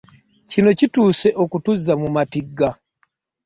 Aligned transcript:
Kino 0.49 0.69
kituuse 0.77 1.29
okutuzza 1.43 1.93
mu 2.01 2.07
matigga. 2.15 2.69